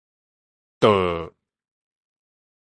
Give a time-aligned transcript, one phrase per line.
[0.79, 1.29] 倒